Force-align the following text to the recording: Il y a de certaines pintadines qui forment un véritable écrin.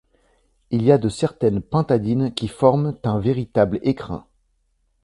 Il 0.71 0.81
y 0.81 0.91
a 0.91 0.97
de 0.97 1.09
certaines 1.09 1.61
pintadines 1.61 2.33
qui 2.33 2.47
forment 2.47 2.97
un 3.03 3.19
véritable 3.19 3.77
écrin. 3.83 4.25